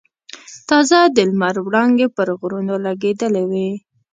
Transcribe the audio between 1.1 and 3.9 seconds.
د لمر وړانګې پر غرونو لګېدلې وې.